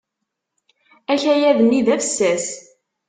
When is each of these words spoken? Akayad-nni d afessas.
Akayad-nni 1.13 1.81
d 1.85 1.87
afessas. 1.95 2.47